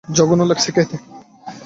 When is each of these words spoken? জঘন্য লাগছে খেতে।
জঘন্য 0.09 0.41
লাগছে 0.43 0.69
খেতে। 0.71 0.97